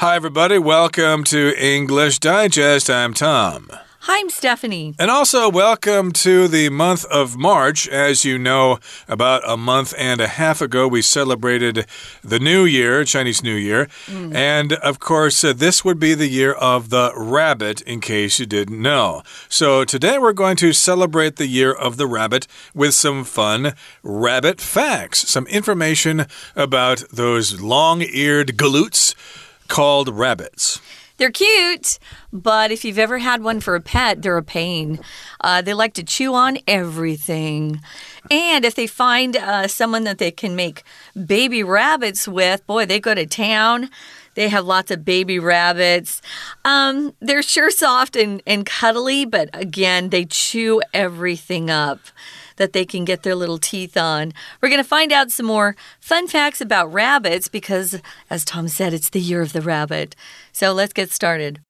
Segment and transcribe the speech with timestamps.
[0.00, 0.56] Hi, everybody.
[0.56, 2.88] Welcome to English Digest.
[2.88, 3.68] I'm Tom.
[3.98, 4.94] Hi, I'm Stephanie.
[4.98, 7.86] And also, welcome to the month of March.
[7.86, 8.78] As you know,
[9.08, 11.84] about a month and a half ago, we celebrated
[12.24, 13.88] the New Year, Chinese New Year.
[14.06, 14.34] Mm.
[14.34, 18.46] And of course, uh, this would be the year of the rabbit, in case you
[18.46, 19.22] didn't know.
[19.50, 24.62] So today we're going to celebrate the year of the rabbit with some fun rabbit
[24.62, 26.24] facts, some information
[26.56, 29.14] about those long eared galoots
[29.70, 30.80] called rabbits.
[31.16, 31.98] They're cute,
[32.32, 35.00] but if you've ever had one for a pet, they're a pain.
[35.40, 37.80] Uh, they like to chew on everything.
[38.30, 40.82] And if they find uh, someone that they can make
[41.26, 43.90] baby rabbits with, boy, they go to town.
[44.34, 46.22] They have lots of baby rabbits.
[46.64, 52.00] Um, they're sure soft and, and cuddly, but again, they chew everything up
[52.60, 54.34] that they can get their little teeth on.
[54.60, 58.92] We're going to find out some more fun facts about rabbits because, as Tom said,
[58.92, 60.14] it's the year of the rabbit.
[60.52, 61.62] So let's get started.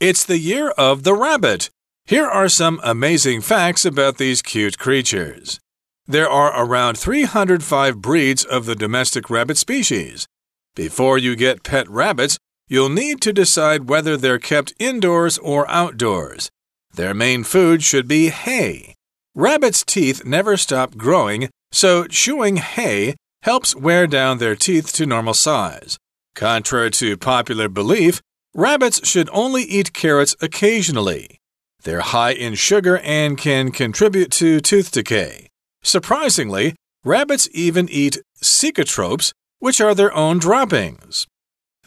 [0.00, 1.70] It's the year of the rabbit.
[2.06, 5.60] Here are some amazing facts about these cute creatures.
[6.08, 10.26] There are around 305 breeds of the domestic rabbit species.
[10.74, 16.50] Before you get pet rabbits, you'll need to decide whether they're kept indoors or outdoors.
[16.94, 18.94] Their main food should be hay.
[19.34, 25.34] Rabbits' teeth never stop growing, so chewing hay helps wear down their teeth to normal
[25.34, 25.98] size.
[26.34, 28.20] Contrary to popular belief,
[28.54, 31.38] rabbits should only eat carrots occasionally.
[31.82, 35.48] They're high in sugar and can contribute to tooth decay.
[35.82, 36.74] Surprisingly,
[37.04, 41.26] rabbits even eat cecotropes, which are their own droppings.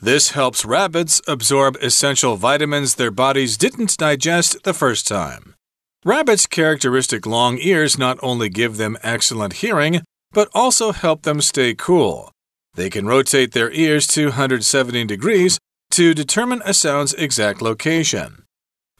[0.04, 5.56] This helps rabbits absorb essential vitamins their bodies didn't digest the first time.
[6.04, 10.02] Rabbits' characteristic long ears not only give them excellent hearing,
[10.34, 12.34] but also help them stay cool.
[12.74, 15.58] They can rotate their ears 270 degrees
[15.92, 18.44] to determine a sound's exact location.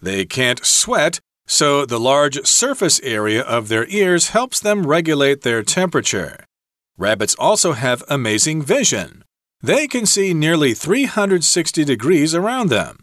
[0.02, 5.64] They can't sweat, so the large surface area of their ears helps them regulate their
[5.64, 6.46] temperature.
[6.98, 9.26] Rabbits also have amazing vision.
[9.64, 12.98] They can see nearly 360 degrees around them.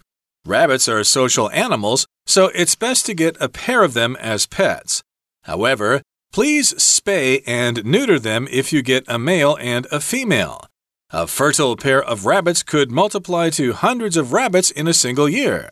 [0.45, 5.03] Rabbits are social animals, so it's best to get a pair of them as pets.
[5.45, 6.03] However,
[6.35, 10.67] please spay and neuter them if you get a male and a female.
[11.11, 15.71] A fertile pair of rabbits could multiply to hundreds of rabbits in a single year.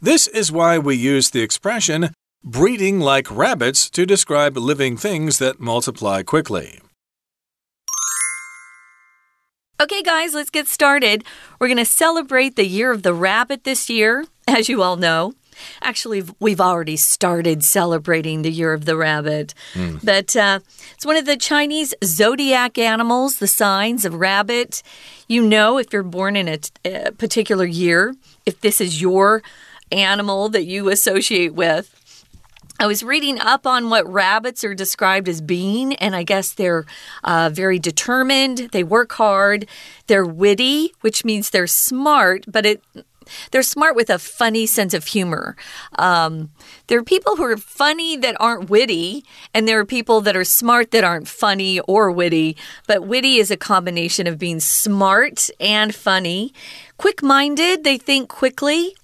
[0.00, 2.10] This is why we use the expression
[2.42, 6.80] breeding like rabbits to describe living things that multiply quickly.
[9.84, 11.24] Okay, guys, let's get started.
[11.58, 15.34] We're going to celebrate the year of the rabbit this year, as you all know.
[15.82, 19.52] Actually, we've already started celebrating the year of the rabbit.
[19.74, 20.02] Mm.
[20.02, 20.60] But uh,
[20.94, 24.82] it's one of the Chinese zodiac animals, the signs of rabbit.
[25.28, 28.14] You know, if you're born in a, a particular year,
[28.46, 29.42] if this is your
[29.92, 32.00] animal that you associate with.
[32.80, 36.84] I was reading up on what rabbits are described as being, and I guess they're
[37.22, 38.70] uh, very determined.
[38.72, 39.66] They work hard.
[40.08, 42.82] They're witty, which means they're smart, but it
[43.50, 45.56] they're smart with a funny sense of humor.
[45.98, 46.50] Um,
[46.88, 50.44] there are people who are funny that aren't witty, and there are people that are
[50.44, 52.56] smart that aren't funny or witty.
[52.86, 56.52] But witty is a combination of being smart and funny.
[56.98, 58.94] Quick minded, they think quickly,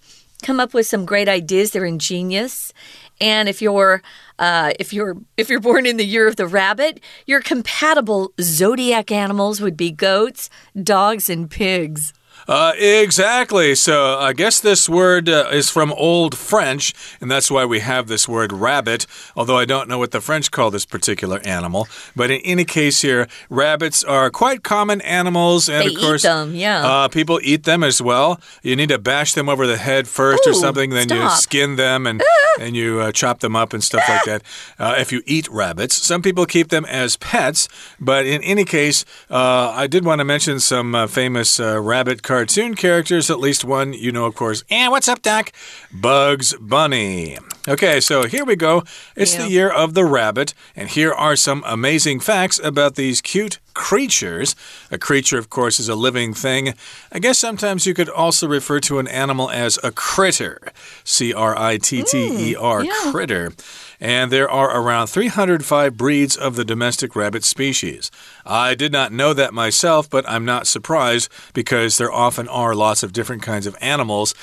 [0.43, 1.71] come up with some great ideas.
[1.71, 2.73] They're ingenious.
[3.21, 4.03] And if you're
[4.39, 9.13] uh, if you're if you're born in the year of the rabbit, your compatible zodiac
[9.13, 10.49] animals would be goats,
[10.83, 12.13] dogs, and pigs.
[12.51, 13.77] Uh, exactly.
[13.77, 18.09] So I guess this word uh, is from Old French, and that's why we have
[18.09, 19.07] this word rabbit,
[19.37, 21.87] although I don't know what the French call this particular animal.
[22.17, 26.57] But in any case, here, rabbits are quite common animals, and they of course, them,
[26.57, 26.85] yeah.
[26.85, 28.41] Uh, people eat them as well.
[28.65, 31.31] You need to bash them over the head first Ooh, or something, then stop.
[31.31, 32.21] you skin them and,
[32.59, 34.43] and you uh, chop them up and stuff like that.
[34.79, 37.69] Uh, if you eat rabbits, some people keep them as pets,
[38.01, 42.40] but in any case, uh, I did want to mention some uh, famous rabbit cartoons
[42.41, 44.65] cartoon characters, at least one you know, of course.
[44.71, 45.53] And what's up, Doc?
[45.93, 47.37] Bugs Bunny.
[47.71, 48.83] Okay, so here we go.
[49.15, 49.45] It's yeah.
[49.45, 54.57] the year of the rabbit, and here are some amazing facts about these cute creatures.
[54.91, 56.75] A creature, of course, is a living thing.
[57.13, 60.73] I guess sometimes you could also refer to an animal as a critter.
[61.05, 63.53] C R I T T E R, mm, critter
[64.01, 68.11] and there are around 305 breeds of the domestic rabbit species.
[68.47, 73.03] I did not know that myself, but I'm not surprised because there often are lots
[73.03, 74.35] of different kinds of animals.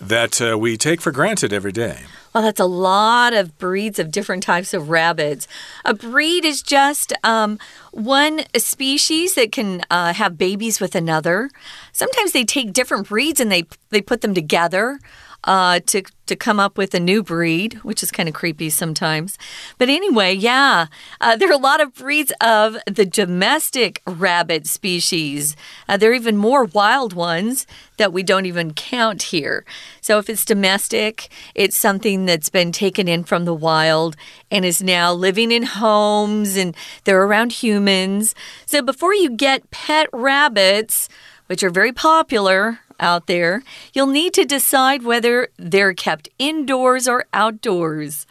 [0.00, 2.04] That uh, we take for granted every day.
[2.32, 5.48] Well, that's a lot of breeds of different types of rabbits.
[5.84, 7.58] A breed is just um,
[7.90, 11.50] one species that can uh, have babies with another.
[11.92, 15.00] Sometimes they take different breeds and they they put them together
[15.44, 19.36] uh, to to come up with a new breed, which is kind of creepy sometimes.
[19.78, 20.86] But anyway, yeah,
[21.20, 25.56] uh, there are a lot of breeds of the domestic rabbit species.
[25.88, 27.66] Uh, there are even more wild ones
[27.96, 29.64] that we don't even count here.
[30.00, 34.14] So if it's domestic, it's something that's been taken in from the wild
[34.52, 38.36] and is now living in homes and they're around humans.
[38.66, 41.08] So before you get pet rabbits,
[41.48, 43.62] which are very popular out there,
[43.92, 48.26] you'll need to decide whether they're kept indoors or outdoors.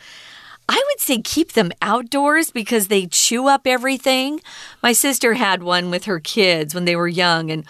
[0.72, 4.40] I would say keep them outdoors because they chew up everything.
[4.84, 7.66] My sister had one with her kids when they were young, and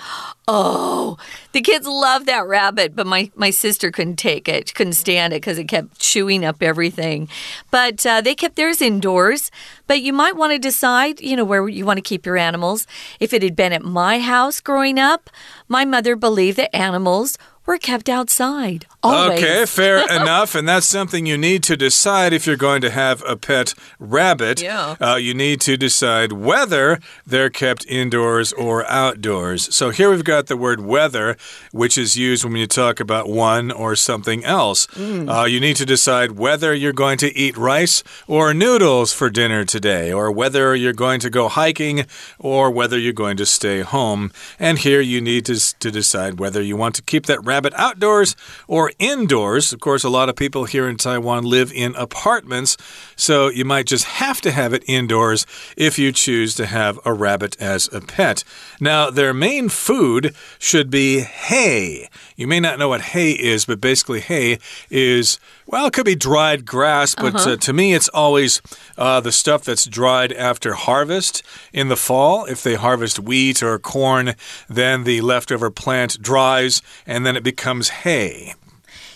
[0.49, 1.17] oh,
[1.53, 4.67] the kids loved that rabbit, but my, my sister couldn't take it.
[4.67, 7.29] She couldn't stand it because it kept chewing up everything.
[7.71, 9.49] But uh, they kept theirs indoors.
[9.87, 12.85] But you might want to decide, you know, where you want to keep your animals.
[13.21, 15.29] If it had been at my house growing up,
[15.69, 17.37] my mother believed that animals
[17.69, 18.87] were kept outside.
[19.03, 19.39] Always.
[19.39, 20.55] Okay, fair enough.
[20.55, 24.59] And that's something you need to decide if you're going to have a pet rabbit.
[24.59, 24.95] Yeah.
[24.99, 29.73] Uh, you need to decide whether they're kept indoors or outdoors.
[29.73, 31.37] So here we've got the word whether,
[31.71, 34.87] which is used when you talk about one or something else.
[34.87, 35.29] Mm.
[35.29, 39.63] Uh, you need to decide whether you're going to eat rice or noodles for dinner
[39.63, 42.05] today, or whether you're going to go hiking
[42.39, 44.31] or whether you're going to stay home.
[44.57, 48.35] And here you need to, to decide whether you want to keep that rabbit outdoors
[48.67, 49.73] or indoors.
[49.73, 52.77] Of course, a lot of people here in Taiwan live in apartments,
[53.15, 55.45] so you might just have to have it indoors
[55.77, 58.43] if you choose to have a rabbit as a pet.
[58.79, 62.09] Now, their main food should be hay.
[62.39, 64.59] You may not know what hay is, but basically, hay
[64.89, 67.53] is, well, it could be dried grass, but uh -huh.
[67.53, 68.61] uh, to me, it's always
[68.97, 71.43] uh, the stuff that's dried after harvest
[71.73, 72.45] in the fall.
[72.45, 74.35] If they harvest wheat or corn,
[74.73, 78.55] then the leftover plant dries and then it becomes hay.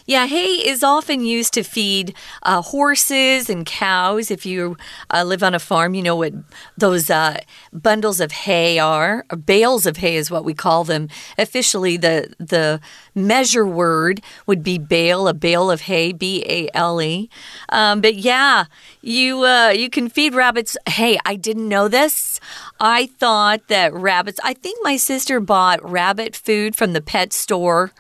[0.05, 2.13] Yeah, hay is often used to feed
[2.43, 4.29] uh, horses and cows.
[4.29, 4.75] If you
[5.09, 6.33] uh, live on a farm, you know what
[6.77, 7.39] those uh,
[7.71, 9.23] bundles of hay are.
[9.45, 11.07] Bales of hay is what we call them.
[11.37, 12.81] Officially, the the
[13.15, 17.29] measure word would be bale, a bale of hay, B A L E.
[17.69, 18.65] Um, but yeah,
[19.01, 20.75] you uh, you can feed rabbits.
[20.87, 22.41] Hey, I didn't know this.
[22.79, 24.39] I thought that rabbits.
[24.43, 27.93] I think my sister bought rabbit food from the pet store.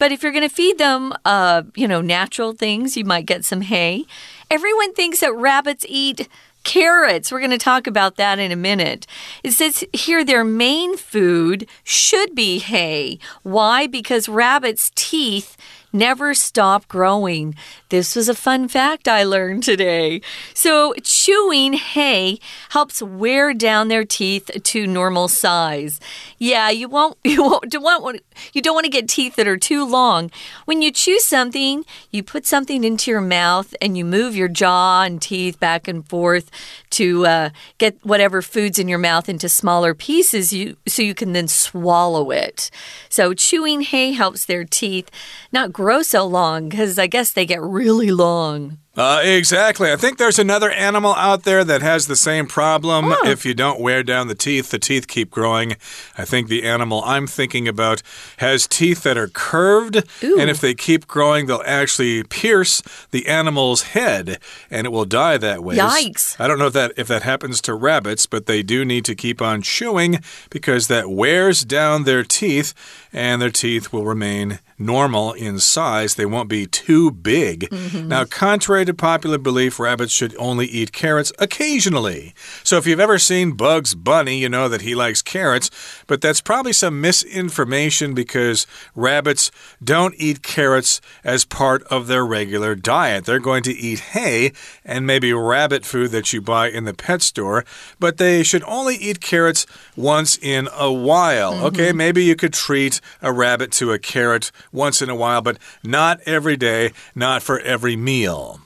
[0.00, 3.44] But if you're going to feed them, uh, you know, natural things, you might get
[3.44, 4.06] some hay.
[4.50, 6.26] Everyone thinks that rabbits eat
[6.64, 7.30] carrots.
[7.30, 9.06] We're going to talk about that in a minute.
[9.44, 13.18] It says here their main food should be hay.
[13.42, 13.86] Why?
[13.86, 15.56] Because rabbits' teeth
[15.92, 17.54] never stop growing.
[17.88, 20.20] This was a fun fact I learned today.
[20.54, 22.38] So, chewing hay
[22.70, 26.00] helps wear down their teeth to normal size.
[26.38, 28.20] Yeah, you won't you won't don't want
[28.52, 30.30] you don't want to get teeth that are too long.
[30.64, 35.02] When you chew something, you put something into your mouth and you move your jaw
[35.02, 36.50] and teeth back and forth
[36.90, 41.32] to uh, get whatever food's in your mouth into smaller pieces you so you can
[41.32, 42.70] then swallow it.
[43.08, 45.10] So chewing hay helps their teeth
[45.52, 48.76] not grow so long because I guess they get really long.
[48.96, 49.90] Uh, exactly.
[49.90, 53.06] I think there's another animal out there that has the same problem.
[53.12, 53.26] Oh.
[53.26, 55.76] If you don't wear down the teeth, the teeth keep growing.
[56.18, 58.02] I think the animal I'm thinking about
[58.38, 60.38] has teeth that are curved, Ooh.
[60.38, 64.38] and if they keep growing, they'll actually pierce the animal's head,
[64.70, 65.76] and it will die that way.
[65.76, 66.38] Yikes!
[66.38, 69.14] I don't know if that if that happens to rabbits, but they do need to
[69.14, 70.18] keep on chewing
[70.50, 72.74] because that wears down their teeth,
[73.14, 76.14] and their teeth will remain normal in size.
[76.14, 77.68] They won't be too big.
[77.70, 78.06] Mm -hmm.
[78.08, 82.34] Now, contrary to popular belief, rabbits should only eat carrots occasionally.
[82.62, 85.70] So if you've ever seen Bugs Bunny, you know that he likes carrots,
[86.06, 89.50] but that's probably some misinformation because rabbits
[89.82, 93.24] don't eat carrots as part of their regular diet.
[93.24, 94.52] They're going to eat hay
[94.84, 97.64] and maybe rabbit food that you buy in the pet store,
[97.98, 101.52] but they should only eat carrots once in a while.
[101.52, 101.66] Mm -hmm.
[101.66, 105.58] Okay, maybe you could treat a rabbit to a carrot once in a while, but
[105.82, 108.60] not every day, not for every meal.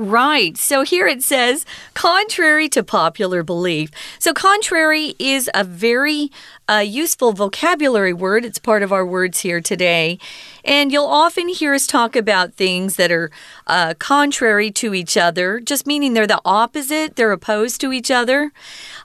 [0.00, 0.56] Right.
[0.56, 3.90] So here it says, contrary to popular belief.
[4.20, 6.30] So, contrary is a very
[6.68, 8.44] uh, useful vocabulary word.
[8.44, 10.18] It's part of our words here today.
[10.64, 13.30] And you'll often hear us talk about things that are
[13.66, 18.52] uh, contrary to each other, just meaning they're the opposite, they're opposed to each other.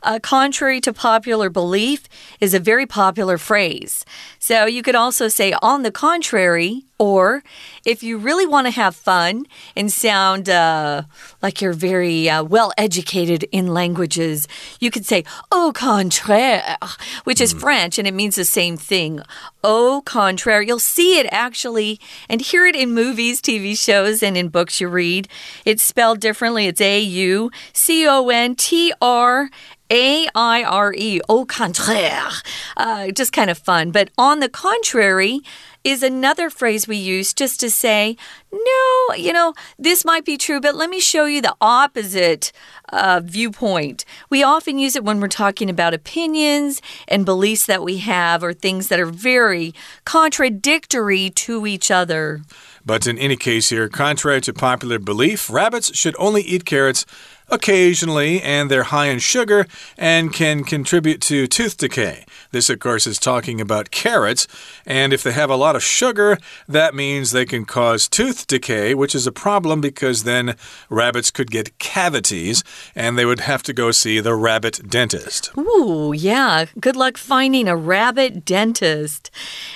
[0.01, 2.09] Uh, contrary to popular belief
[2.41, 4.03] is a very popular phrase.
[4.39, 7.43] So, you could also say, on the contrary, Or
[7.85, 11.03] if you really want to have fun and sound uh,
[11.41, 14.47] like you're very uh, well educated in languages,
[14.79, 16.77] you could say au contraire,
[17.25, 19.21] which is French and it means the same thing.
[19.63, 20.61] Au contraire.
[20.61, 24.89] You'll see it actually and hear it in movies, TV shows, and in books you
[24.89, 25.27] read.
[25.65, 26.67] It's spelled differently.
[26.67, 29.49] It's A U C O N T R
[29.91, 32.29] a I R E, au contraire.
[32.75, 33.91] Uh, just kind of fun.
[33.91, 35.41] But on the contrary,
[35.83, 38.15] is another phrase we use just to say,
[38.51, 42.51] no, you know, this might be true, but let me show you the opposite
[42.89, 44.05] uh, viewpoint.
[44.29, 48.53] We often use it when we're talking about opinions and beliefs that we have or
[48.53, 49.73] things that are very
[50.05, 52.41] contradictory to each other.
[52.85, 57.05] But in any case, here, contrary to popular belief, rabbits should only eat carrots
[57.49, 62.25] occasionally, and they're high in sugar and can contribute to tooth decay.
[62.51, 64.47] This, of course, is talking about carrots,
[64.85, 68.93] and if they have a lot of sugar, that means they can cause tooth decay,
[68.93, 70.55] which is a problem because then
[70.89, 72.63] rabbits could get cavities
[72.95, 75.51] and they would have to go see the rabbit dentist.
[75.57, 76.65] Ooh, yeah.
[76.79, 79.31] Good luck finding a rabbit dentist.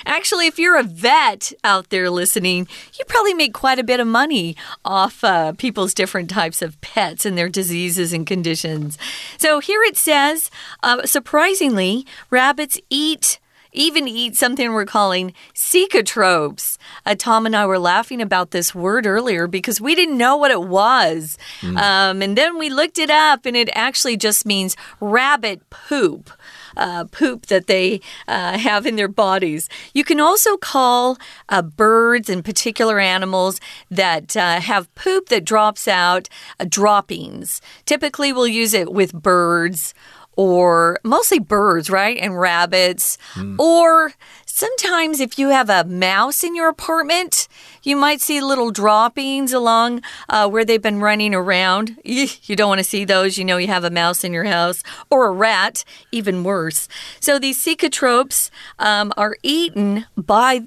[0.06, 4.06] Actually, if you're a vet out there listening, you probably make quite a bit of
[4.06, 8.96] money off uh, people's different types of pets and their diseases and conditions.
[9.36, 10.48] So here it says,
[10.84, 13.40] uh, surprisingly, rabbits eat
[13.72, 16.78] even eat something we're calling cecotropes.
[17.04, 20.50] Uh, Tom and I were laughing about this word earlier because we didn't know what
[20.50, 21.36] it was.
[21.60, 21.76] Mm.
[21.76, 26.30] Um, and then we looked it up, and it actually just means rabbit poop
[26.78, 29.68] uh, poop that they uh, have in their bodies.
[29.92, 31.18] You can also call
[31.48, 37.60] uh, birds and particular animals that uh, have poop that drops out uh, droppings.
[37.84, 39.94] Typically, we'll use it with birds
[40.38, 42.16] or mostly birds, right?
[42.16, 43.18] And rabbits.
[43.34, 43.58] Mm.
[43.58, 44.12] Or
[44.58, 47.46] sometimes if you have a mouse in your apartment,
[47.84, 51.96] you might see little droppings along uh, where they've been running around.
[52.48, 53.38] You don't want to see those.
[53.38, 56.88] You know you have a mouse in your house or a rat, even worse.
[57.20, 60.62] So these cecotropes um, are eaten by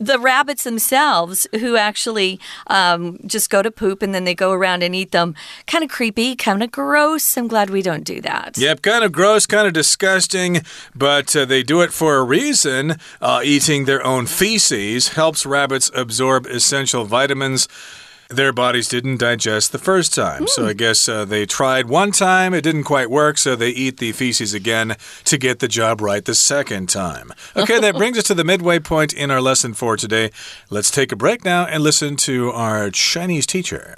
[0.00, 4.82] the rabbits themselves who actually um, just go to poop and then they go around
[4.82, 5.34] and eat them.
[5.66, 7.36] Kind of creepy, kind of gross.
[7.36, 8.56] I'm glad we don't do that.
[8.56, 10.62] Yep, kind of gross, kind of disgusting,
[10.94, 12.96] but uh, they do it for a reason.
[13.20, 17.68] Uh, eating their own feces helps rabbits absorb essential vitamins
[18.29, 20.43] their bodies didn't digest the first time.
[20.43, 20.49] Mm.
[20.49, 20.77] So I hmm.
[20.77, 24.53] guess uh, they tried one time, it didn't quite work, so they eat the feces
[24.53, 27.31] again to get the job right the second time.
[27.55, 30.31] Okay, that brings us to the midway point in our lesson for today.
[30.69, 33.97] Let's take a break now and listen to our Chinese teacher.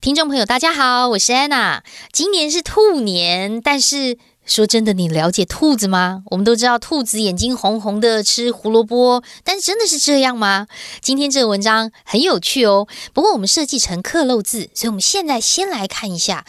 [0.00, 1.82] 听众朋友，大家好，我是安娜。
[2.12, 4.18] 今年是兔年，但是
[4.49, 6.23] 说真的，你了解兔子吗？
[6.31, 10.65] 我们都知道兔子眼睛红红的，吃胡萝卜，但是真的是这样吗？
[11.01, 12.87] 今天这个文章很有趣哦。
[13.13, 16.45] 不过我们设计成刻漏字，所以我们现在先来看一下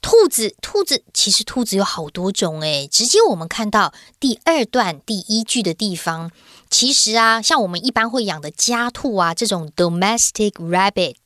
[0.00, 0.54] 兔子。
[0.62, 6.30] 兔子其实兔子有好多种诶，直接我们看到第二段第一句的地方。
[6.72, 11.16] 其实啊，像我们一般会养的家兔啊，这种 domestic rabbit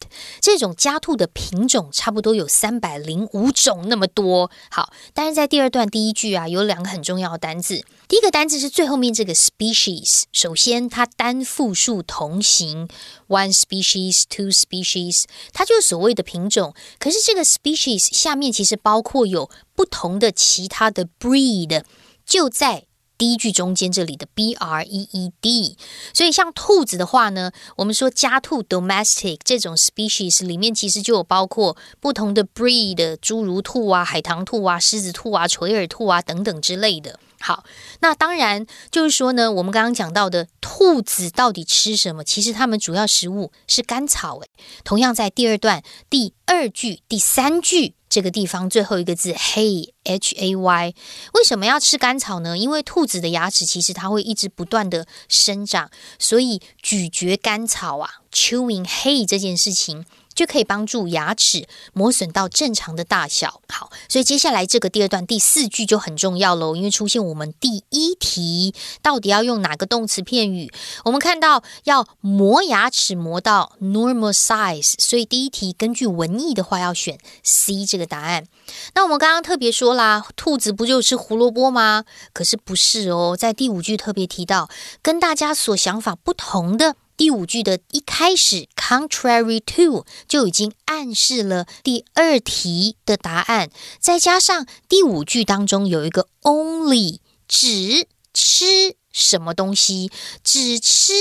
[0.40, 4.50] 这种家兔的品种，差不多有三百零五种那么多。
[4.72, 7.84] 好，但是在第二段第一句啊，有两个很重要的单字。
[8.08, 12.88] 第一个单字是最后面这个 species，首先它单复数同形
[13.28, 16.74] ，one species，two species，它就是所谓的品种。
[16.98, 21.84] 可是这个 species 下面其实包括有不同的其他的 breed，
[22.26, 22.86] 就在。
[23.18, 25.76] 第一句中间这里的 b r e e d，
[26.12, 37.18] 所以像兔子的话呢，我们说家兔 domestic 这种 species 里面其实就有包括不同的 breed，诸如兔啊、海棠兔啊、狮子兔啊、垂耳兔啊等等之类的。
[37.40, 37.64] 好，
[38.00, 42.24] 那当然就是说呢，我们刚刚讲到的兔子到底吃什么？
[42.24, 44.38] 其实它们主要食物是甘草。
[44.38, 44.48] 诶，
[44.84, 47.94] 同样在第二段第二句第三句。
[48.08, 50.94] 这个地方最后一个字 hay h a y，
[51.34, 52.56] 为什么要吃甘草呢？
[52.56, 60.06] 因为兔子的牙齿其实它会一直不断的生长，所以咀嚼甘草啊，chewing hay 这件事情。
[60.36, 63.60] 就可以帮助牙齿磨损到正常的大小。
[63.68, 70.70] 好，所以接下来这个第二段第四句就很重要喽，因为出现我们第一题到底要用哪个动词片语？
[71.04, 78.44] 我们看到要磨牙齿磨到 normal size，所以第一题根据文意的话要选 C 这个答案。
[78.94, 82.04] 那我们刚刚特别说啦，兔子不就吃胡萝卜吗？
[82.34, 84.68] 可是不是哦，在第五句特别提到，
[85.00, 86.96] 跟大家所想法不同的。
[87.16, 93.70] 第五句的一开始，contrary to 就已经暗示了第二题的答案。
[93.98, 100.12] 再加上第五句当中有一个 only，只吃什么东西，
[100.44, 101.14] 只吃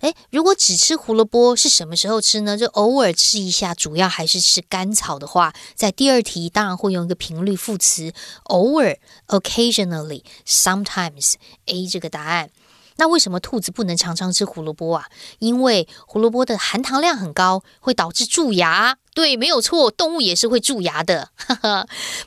[0.00, 2.58] 哎，如果只吃胡萝卜是什么时候吃呢？
[2.58, 8.12] 就偶尔吃一下，主要还是吃甘草的话，在第二题当然会用一个频率副词，
[8.44, 8.98] 偶尔
[9.28, 12.50] （occasionally），sometimes，A 这个答案。
[12.96, 15.06] 那为什么兔子不能常常吃胡萝卜啊？
[15.38, 18.96] 因为胡萝卜的含糖量很高，会导致蛀牙。
[19.14, 21.30] 对，没有错，动物也是会蛀牙的。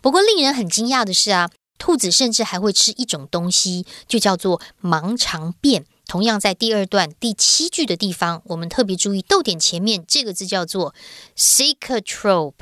[0.02, 5.86] 不过令人很惊讶的是啊，兔子甚至还会吃一种东西，就叫做盲肠便。
[6.10, 10.96] 同样在第二段第七句的地方，我们特别注意逗点前面这个字叫做
[11.38, 12.56] cicatrope。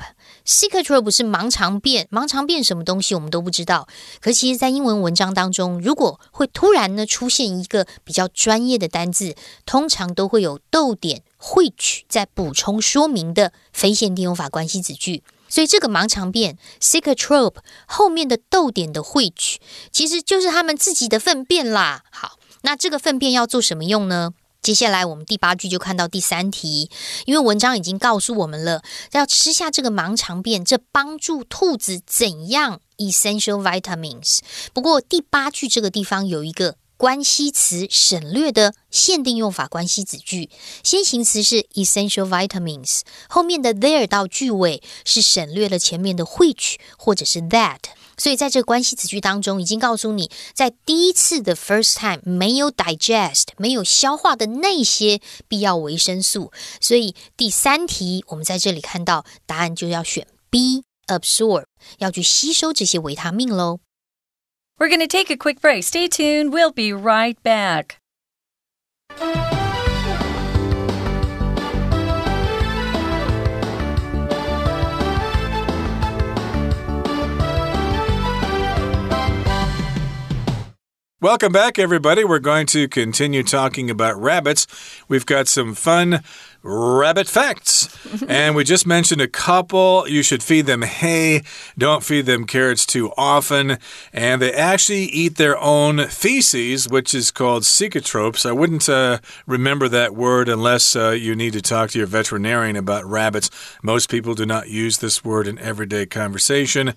[0.44, 3.88] cicatrope 是盲肠便，盲肠便什么东西我们都不知道。
[4.20, 15.22] 可其实，在英文文章当中，如果会突然呢出现一个比较专业的单字，通常都会有逗点汇取在补充说明的非限定用法关系子句。
[15.48, 19.58] 所以这个盲肠便 cicatrope 后面的逗点的汇取，
[19.90, 22.04] 其实就是他们自己的粪便啦。
[22.10, 22.37] 好。
[22.62, 24.32] 那这个粪便要做什么用呢？
[24.60, 26.90] 接下来我们第八句就看到第三题，
[27.26, 34.40] 因为文章已经告诉我们了，要吃下这个盲肠便，这帮助兔子怎样？Essential vitamins。
[34.72, 40.50] 不过第八句这个地方有一个关系词省略的限定用法关系子句，
[40.82, 47.78] 先行词是 essential vitamins，后面的 there 到句尾是省略了前面的 which 或者是 that。
[48.17, 61.65] 所以在这个关系子句当中，已经告诉你，在第一次的 first time 没有 digest 没有消化的那些必要维生素，所以第三题我们在这里看到答案就要选 B absorb
[61.97, 63.79] 要去吸收这些维他命喽。
[64.77, 65.83] We're going to take a quick break.
[65.83, 66.51] Stay tuned.
[66.51, 67.97] We'll be right back.
[81.20, 82.22] Welcome back, everybody.
[82.22, 84.68] We're going to continue talking about rabbits.
[85.08, 86.22] We've got some fun
[86.62, 87.88] rabbit facts.
[88.28, 90.06] and we just mentioned a couple.
[90.08, 91.42] You should feed them hay,
[91.76, 93.78] don't feed them carrots too often.
[94.12, 98.46] And they actually eat their own feces, which is called cecotropes.
[98.46, 102.76] I wouldn't uh, remember that word unless uh, you need to talk to your veterinarian
[102.76, 103.50] about rabbits.
[103.82, 106.94] Most people do not use this word in everyday conversation.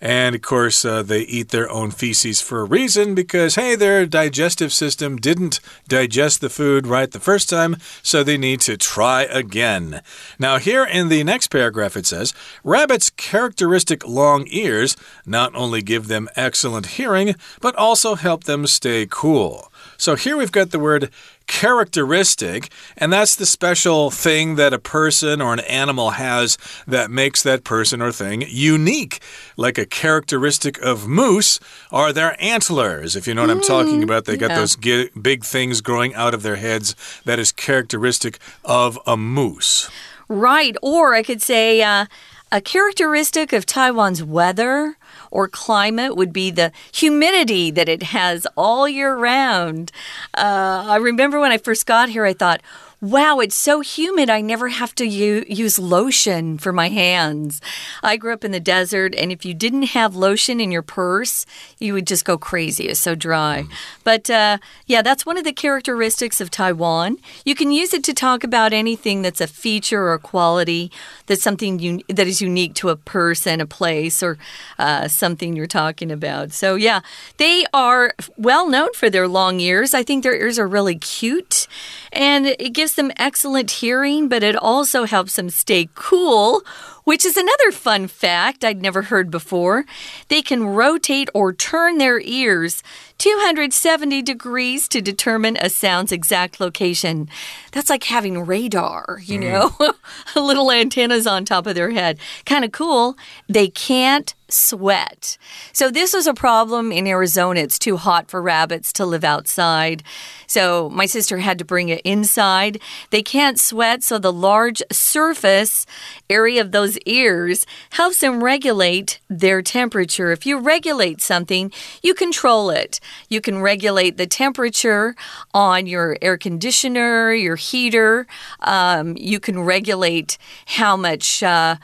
[0.00, 4.06] And of course, uh, they eat their own feces for a reason because, hey, their
[4.06, 9.01] digestive system didn't digest the food right the first time, so they need to try
[9.02, 10.00] try again.
[10.38, 16.06] Now, here in the next paragraph, it says Rabbits' characteristic long ears not only give
[16.06, 19.71] them excellent hearing, but also help them stay cool.
[20.02, 21.10] So here we've got the word
[21.46, 27.40] characteristic, and that's the special thing that a person or an animal has that makes
[27.44, 29.20] that person or thing unique.
[29.56, 31.60] Like a characteristic of moose
[31.92, 33.14] are their antlers.
[33.14, 34.56] If you know what I'm talking mm, about, they got yeah.
[34.56, 39.88] those big things growing out of their heads that is characteristic of a moose.
[40.26, 42.06] Right, or I could say uh,
[42.50, 44.96] a characteristic of Taiwan's weather
[45.32, 49.90] or climate would be the humidity that it has all year round.
[50.34, 52.60] Uh, I remember when I first got here, I thought,
[53.02, 54.30] Wow, it's so humid.
[54.30, 57.60] I never have to use lotion for my hands.
[58.00, 61.44] I grew up in the desert, and if you didn't have lotion in your purse,
[61.80, 62.86] you would just go crazy.
[62.86, 63.64] It's so dry.
[63.66, 63.72] Mm.
[64.04, 67.16] But uh, yeah, that's one of the characteristics of Taiwan.
[67.44, 70.92] You can use it to talk about anything that's a feature or a quality
[71.26, 74.38] that's something that is unique to a person, a place, or
[74.78, 76.52] uh, something you're talking about.
[76.52, 77.00] So yeah,
[77.38, 79.92] they are well known for their long ears.
[79.92, 81.66] I think their ears are really cute,
[82.12, 86.62] and it gives gives them excellent hearing, but it also helps them stay cool
[87.04, 89.84] which is another fun fact I'd never heard before.
[90.28, 92.82] They can rotate or turn their ears
[93.22, 97.28] 270 degrees to determine a sound's exact location.
[97.70, 99.42] That's like having radar, you mm.
[99.78, 99.94] know,
[100.42, 102.18] little antennas on top of their head.
[102.46, 103.16] Kind of cool.
[103.48, 105.38] They can't sweat.
[105.72, 107.60] So, this was a problem in Arizona.
[107.60, 110.02] It's too hot for rabbits to live outside.
[110.46, 112.80] So, my sister had to bring it inside.
[113.10, 115.86] They can't sweat, so the large surface
[116.28, 120.32] area of those ears helps them regulate their temperature.
[120.32, 123.00] If you regulate something, you control it.
[123.28, 125.14] You can regulate the temperature
[125.54, 128.26] on your air conditioner, your heater.
[128.60, 131.42] Um, you can regulate how much.
[131.42, 131.76] Uh,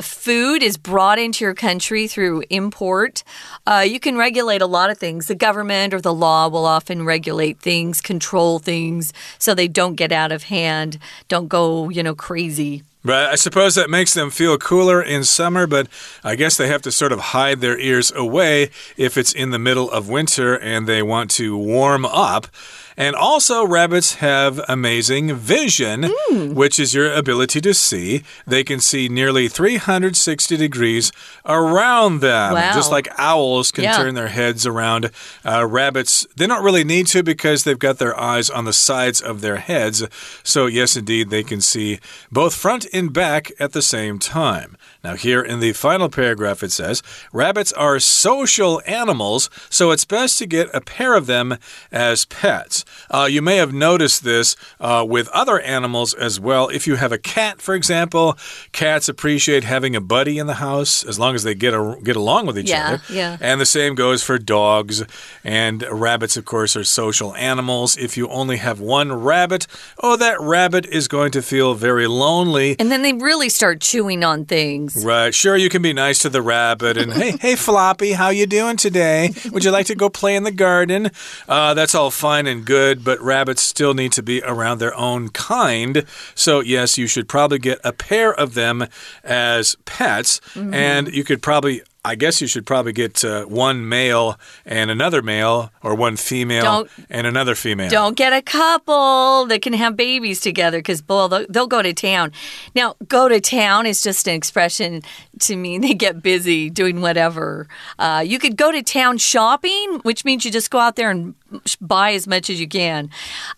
[0.00, 3.22] food is brought into your country through import,
[3.66, 5.26] uh, you can regulate a lot of things.
[5.26, 10.10] The government or the law will often regulate things, control things, so they don't get
[10.10, 12.82] out of hand, don't go, you know, crazy.
[13.04, 15.88] But I suppose that makes them feel cooler in summer, but
[16.22, 19.58] I guess they have to sort of hide their ears away if it's in the
[19.58, 22.46] middle of winter and they want to warm up.
[22.94, 26.52] And also, rabbits have amazing vision, Hmm.
[26.52, 28.22] which is your ability to see.
[28.46, 31.10] They can see nearly 360 degrees
[31.46, 32.74] around them, Wow.
[32.74, 33.96] just like owls can Yeah.
[33.96, 35.10] turn their heads around.
[35.42, 39.22] Uh, rabbits, they don't really need to because they've got their eyes on the sides
[39.22, 40.02] of their heads.
[40.44, 41.98] So, yes, indeed, they can see
[42.30, 44.76] both front and back at the same time.
[45.04, 50.38] Now, here in the final paragraph, it says rabbits are social animals, so it's best
[50.38, 51.56] to get a pair of them
[51.90, 52.84] as pets.
[53.10, 56.68] Uh, you may have noticed this uh, with other animals as well.
[56.68, 58.38] If you have a cat, for example,
[58.70, 62.14] cats appreciate having a buddy in the house as long as they get, a, get
[62.14, 63.02] along with each Yeah, other.
[63.12, 63.36] yeah.
[63.40, 65.02] And the same goes for dogs.
[65.42, 67.96] And rabbits, of course, are social animals.
[67.96, 69.66] If you only have one rabbit,
[70.00, 72.76] oh, that rabbit is going to feel very lonely.
[72.78, 74.91] And then they really start chewing on things.
[74.96, 75.34] Right.
[75.34, 78.76] Sure, you can be nice to the rabbit and hey, hey, Floppy, how you doing
[78.76, 79.30] today?
[79.50, 81.10] Would you like to go play in the garden?
[81.48, 85.28] Uh, that's all fine and good, but rabbits still need to be around their own
[85.30, 86.04] kind.
[86.34, 88.86] So yes, you should probably get a pair of them
[89.24, 91.82] as pets, and you could probably.
[92.04, 94.36] I guess you should probably get uh, one male
[94.66, 97.90] and another male, or one female Don't- and another female.
[97.90, 101.92] Don't get a couple that can have babies together because, boy, they'll, they'll go to
[101.92, 102.32] town.
[102.74, 105.02] Now, go to town is just an expression
[105.40, 107.68] to mean they get busy doing whatever.
[108.00, 111.36] Uh, you could go to town shopping, which means you just go out there and
[111.80, 113.10] buy as much as you can.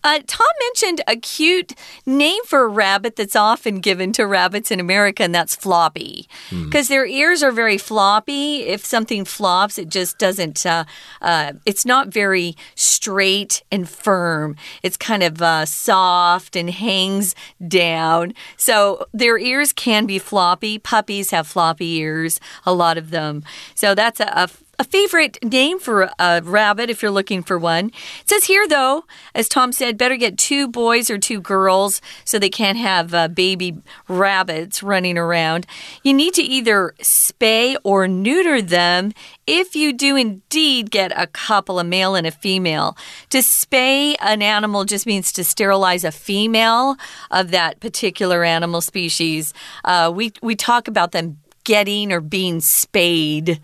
[0.03, 1.73] Uh, Tom mentioned a cute
[2.05, 6.27] name for a rabbit that's often given to rabbits in America, and that's floppy.
[6.51, 8.34] Because their ears are very floppy.
[8.35, 10.85] If something flops, it just doesn't, uh,
[11.21, 14.55] uh, it's not very straight and firm.
[14.83, 17.35] It's kind of uh, soft and hangs
[17.67, 18.33] down.
[18.57, 20.79] So their ears can be floppy.
[20.79, 23.43] Puppies have floppy ears, a lot of them.
[23.73, 27.87] So that's a, a a favorite name for a rabbit if you're looking for one.
[28.21, 32.39] It says here, though, as Tom said, better get two boys or two girls so
[32.39, 35.65] they can't have uh, baby rabbits running around.
[36.03, 39.13] You need to either spay or neuter them
[39.47, 42.97] if you do indeed get a couple, a male and a female.
[43.29, 46.97] To spay an animal just means to sterilize a female
[47.31, 49.53] of that particular animal species.
[49.83, 53.59] Uh, we, we talk about them getting or being spayed.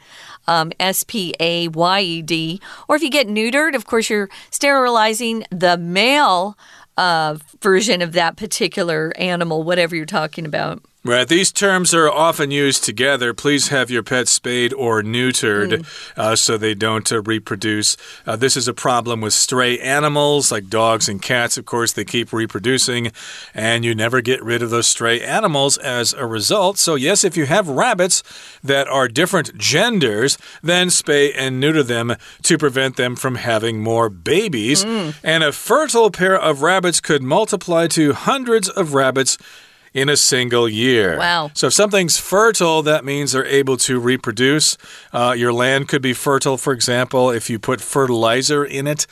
[0.48, 2.62] Um, S P A Y E D.
[2.88, 6.58] Or if you get neutered, of course, you're sterilizing the male
[6.98, 10.84] uh, version of that particular animal, whatever you're talking about.
[11.04, 11.28] Right.
[11.28, 13.34] These terms are often used together.
[13.34, 15.84] Please have your pet spayed or neutered
[16.16, 17.98] uh, so they don't uh, reproduce.
[18.28, 21.58] Uh, this is a problem with stray animals like dogs and cats.
[21.58, 23.12] Of course, they keep reproducing,
[23.56, 26.78] and you never get rid of those stray animals as a result.
[26.78, 28.22] So, yes, if you have rabbits
[28.64, 34.08] that are different genders, then spay and neuter them to prevent them from having more
[34.08, 34.84] babies.
[35.24, 39.40] And a fertile pair of rabbits could multiply to hundreds of rabbits
[39.94, 41.18] in a single year.
[41.18, 41.52] Wow.
[41.54, 44.78] So if something's fertile, that means they're able to reproduce.
[45.12, 49.06] Uh, your land could be fertile, for example, if you put fertilizer in it.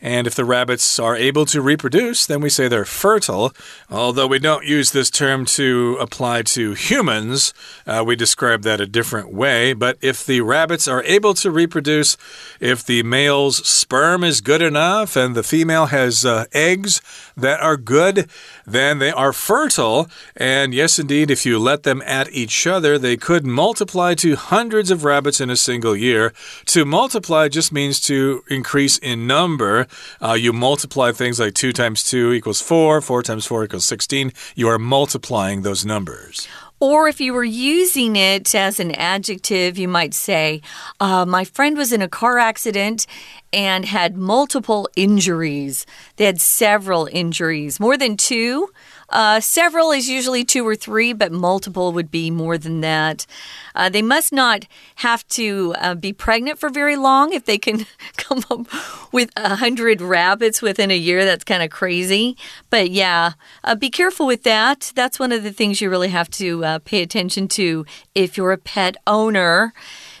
[0.00, 3.52] And if the rabbits are able to reproduce, then we say they're fertile.
[3.90, 7.54] Although we don't use this term to apply to humans,
[7.86, 9.72] uh, we describe that a different way.
[9.72, 12.18] But if the rabbits are able to reproduce,
[12.60, 17.00] if the male's sperm is good enough and the female has uh, eggs
[17.36, 18.28] that are good,
[18.66, 20.08] then they are fertile.
[20.36, 24.90] And yes, indeed, if you let them at each other, they could multiply to hundreds
[24.90, 26.34] of rabbits in a single year.
[26.66, 29.86] To multiply just means to increase in number.
[30.20, 34.32] Uh, you multiply things like 2 times 2 equals 4, 4 times 4 equals 16.
[34.54, 36.46] You are multiplying those numbers.
[36.78, 40.60] Or if you were using it as an adjective, you might say,
[41.00, 43.06] uh, My friend was in a car accident
[43.50, 45.86] and had multiple injuries.
[46.16, 48.68] They had several injuries, more than two.
[49.08, 53.26] Uh, several is usually two or three, but multiple would be more than that.
[53.74, 54.66] Uh, they must not
[54.96, 58.66] have to uh, be pregnant for very long if they can come up
[59.12, 61.24] with a hundred rabbits within a year.
[61.24, 62.36] That's kind of crazy.
[62.70, 64.92] But yeah, uh, be careful with that.
[64.94, 68.52] That's one of the things you really have to uh, pay attention to if you're
[68.52, 69.72] a pet owner.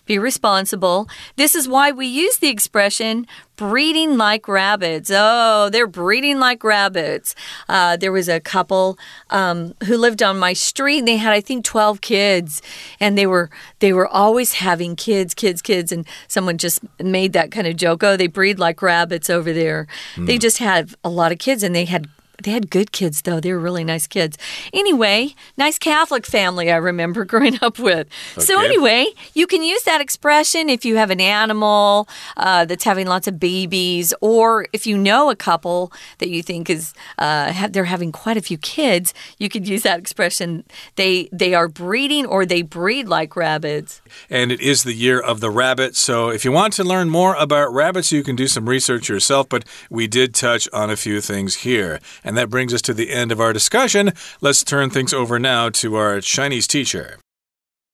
[0.06, 1.08] Be responsible.
[1.36, 5.10] This is why we use the expression breeding like rabbits.
[5.12, 7.34] Oh, they're breeding like rabbits.
[7.68, 8.98] Uh, there was a couple
[9.30, 10.98] um, who lived on my street.
[10.98, 12.62] And they had, I think, twelve kids,
[13.00, 15.90] and they were they were always having kids, kids, kids.
[15.90, 18.04] And someone just made that kind of joke.
[18.04, 19.86] Oh, they breed like rabbits over there.
[20.16, 22.08] They just had a lot of kids, and they had
[22.42, 23.40] They had good kids, though.
[23.40, 24.38] They were really nice kids.
[24.72, 28.08] Anyway, nice Catholic family I remember growing up with.
[28.38, 33.06] So, anyway, you can use that expression if you have an animal uh, that's having
[33.06, 37.68] lots of babies, or if you know a couple that you think is uh, ha
[37.70, 39.14] they're having quite a few kids.
[39.38, 40.64] You could use that expression.
[40.96, 44.00] They they are breeding, or they breed like rabbits.
[44.30, 45.96] And it is the year of the rabbit.
[45.96, 49.48] So if you want to learn more about rabbits, you can do some research yourself.
[49.48, 52.00] But we did touch on a few things here.
[52.25, 54.13] And that brings us to the end of our discussion.
[54.39, 57.17] Let's turn things over now to our Chinese teacher.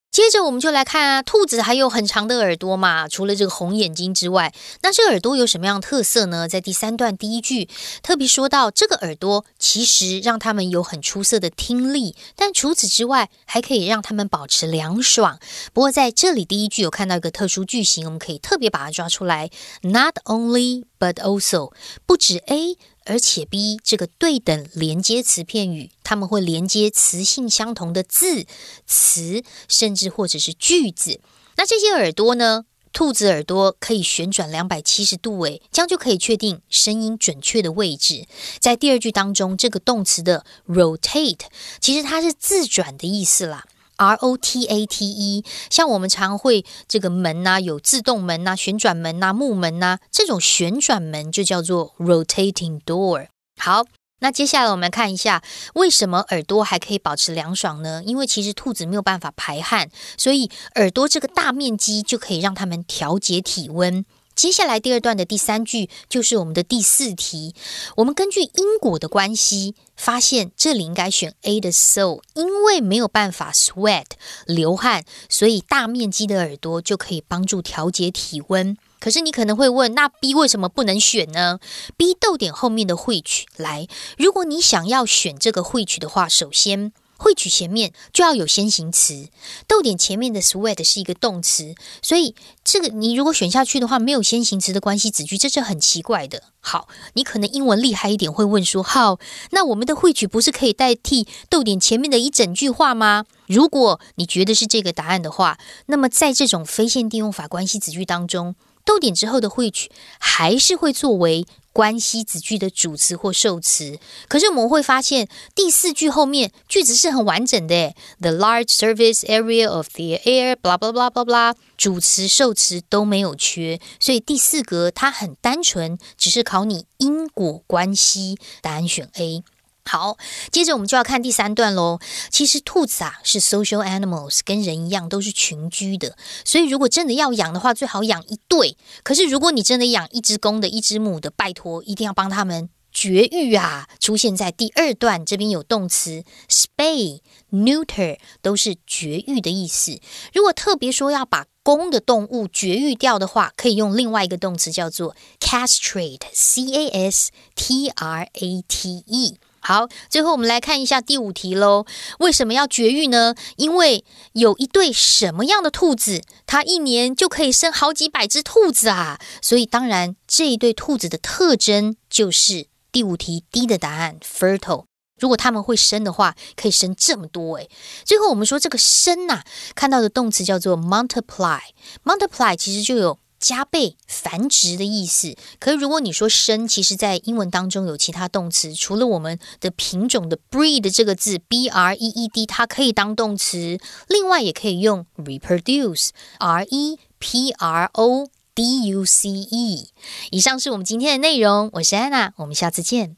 [0.10, 6.48] 接着我们就来看啊，兔子还有很长的耳朵嘛，除了这个红眼睛之外，那这耳朵有什么样的特色呢？
[6.48, 7.70] 在第三段第一句
[8.02, 15.38] 特别说到，这个耳朵其实让他们有很出色的听力，但除此之外，还可以让他们保持凉爽。
[15.72, 19.52] 不过在这里第一句有看到一个特殊句型，我们可以特别把它抓出来，
[19.84, 21.74] not only but also，
[22.08, 22.78] 不止 A。
[23.05, 28.47] 而且 B 这个对等连接词片语，它们会连接词性相同的字、
[28.87, 31.21] 词，甚至或者是句子。
[31.57, 32.65] 那这些耳朵呢？
[32.95, 38.27] 兔子耳朵可以旋转两百七十度，诶，这样就可以确定声音准确的位置。
[38.59, 41.41] 在第二句当中，这个动词的 rotate，
[41.81, 43.65] 其实它是自转的意思啦。
[44.03, 53.29] R O T A T E，像我们常会这个门呐、有自动门呐、旋转门呐、木门呐、这种旋转门就叫做 rotating door。
[53.61, 53.85] 好，
[54.21, 55.43] 那接下来我们看一下，
[55.75, 58.03] 为什么耳朵还可以保持凉爽呢？
[58.05, 59.89] 因为其实兔子没有办法排汗，
[60.19, 64.05] 所以耳朵这个大面积就可以让它们调节体温。
[64.35, 67.55] 接下来第二段的第三句就是我们的第四题。
[67.97, 74.07] 我们根据因果的关系，发现这里应该选 A 的 so，因为没有办法 sweat
[74.47, 78.77] 流汗，所以大面积的耳朵就可以帮助调节体温。
[78.99, 81.59] 可是你可能会问，那 B 为什么不能选呢
[81.97, 86.93] ？B 逗点后面的 which 来，如果你想要选这个 which 的话，首先。
[87.17, 89.29] 会取前面就要有先行词，
[89.67, 96.43] 逗点前面的 sweat 是一个动词，所以这个你如果选下去的话，没有先行词的关系子句，这是很奇怪的。
[96.61, 99.19] 好，你可能英文厉害一点，会问说：好，
[99.51, 103.25] 那我们的会取不是可以代替逗点前面的一整句话吗？
[103.47, 111.47] 如果你觉得是这个答案的话，那么在这种非限定用法关系子句当中，逗点之后的会取还是会作为。
[111.75, 129.43] 关系子句的主词或受词，可是我们会发现第四句后面句子是很完整的，the large surface area of the air，blah blah blah blah blah，主词受词都没有缺，所以第四格它很单纯，只是考你因果关系，答案选 A。
[129.85, 130.17] 好，
[130.51, 131.99] 接着我们就要看第三段喽。
[132.31, 138.77] 其实兔子啊是 social animals，跟人一样都是群居的，所以如果真的要养的话，最好养一对。
[139.03, 143.89] 可是如果你真的养一只公的，一只母的，拜托一定要帮他们绝育啊！
[143.99, 149.99] 出现在第二段这边有动词 spay、neuter，都是绝育的意思。
[150.33, 159.39] 如果特别说要把公的动物绝育掉的话，可以用另外一个动词叫做 castrate，c a s t r a t e。
[159.65, 161.87] 好，最后我们来看一下第五题喽。
[162.19, 163.37] 为什么要绝育呢？
[163.57, 169.21] 因为有一对什么样的兔子，它一年就可以生好几百只兔子啊！
[169.41, 174.87] 所以当然这一对兔子的特征就是第五题 D 的答案 fertile。
[175.21, 177.71] 如果它们会生的话，可以生这么多诶。
[178.05, 179.45] 最后我们说这个生呐、
[179.77, 183.17] 看到的动词叫做 multiply，multiply 其实就有。
[183.43, 185.35] 加倍、繁殖的意思。
[185.59, 199.05] 可是如果你说生，其实在英文当中有其他动词，除了我们的品种的 breed 这个字 b r e e d，它可以当动词，另外也可以用 reproduce r e p r o d u
[199.05, 199.89] c e。
[200.31, 203.17] 以上是我们今天的内容，我是安娜，我们下次见。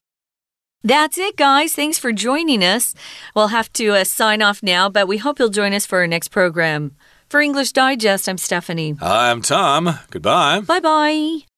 [0.87, 1.73] That's it, guys.
[1.73, 2.93] Thanks for joining us.
[3.35, 6.07] We'll have to uh, sign off now, but we hope you'll join us for our
[6.07, 6.91] next program.
[7.29, 8.97] For English Digest, I'm Stephanie.
[9.01, 9.99] I'm Tom.
[10.11, 10.61] Goodbye.
[10.61, 11.54] Bye bye.